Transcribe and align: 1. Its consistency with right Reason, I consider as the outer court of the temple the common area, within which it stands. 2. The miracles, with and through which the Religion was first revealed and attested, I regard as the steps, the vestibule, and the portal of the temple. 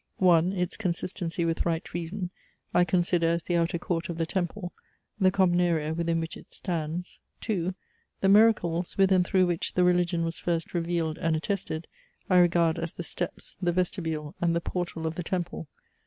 1. 0.17 0.53
Its 0.53 0.77
consistency 0.77 1.45
with 1.45 1.63
right 1.63 1.93
Reason, 1.93 2.31
I 2.73 2.83
consider 2.83 3.27
as 3.27 3.43
the 3.43 3.55
outer 3.55 3.77
court 3.77 4.09
of 4.09 4.17
the 4.17 4.25
temple 4.25 4.73
the 5.19 5.29
common 5.29 5.61
area, 5.61 5.93
within 5.93 6.19
which 6.19 6.35
it 6.35 6.51
stands. 6.51 7.19
2. 7.41 7.75
The 8.21 8.27
miracles, 8.29 8.97
with 8.97 9.11
and 9.11 9.23
through 9.23 9.45
which 9.45 9.73
the 9.75 9.83
Religion 9.83 10.25
was 10.25 10.39
first 10.39 10.73
revealed 10.73 11.19
and 11.19 11.35
attested, 11.35 11.87
I 12.31 12.37
regard 12.39 12.79
as 12.79 12.93
the 12.93 13.03
steps, 13.03 13.55
the 13.61 13.71
vestibule, 13.71 14.33
and 14.41 14.55
the 14.55 14.59
portal 14.61 15.05
of 15.05 15.13
the 15.13 15.23
temple. 15.23 15.67